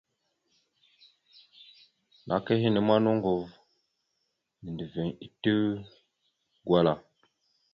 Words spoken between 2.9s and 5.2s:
noŋgov nendəviŋ